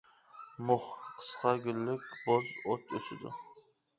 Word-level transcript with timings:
مۇخ، 0.69 0.87
قىسقا 1.17 1.51
گۈللۈك 1.67 2.09
بوز 2.29 2.49
ئوت 2.71 2.95
ئۆسىدۇ. 2.99 3.37